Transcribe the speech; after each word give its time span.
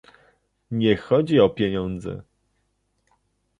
Nie 0.71 0.97
chodzi 0.97 1.39
o 1.39 1.49
pieniądze 1.49 2.21